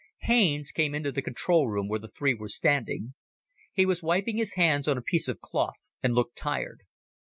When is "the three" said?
1.99-2.33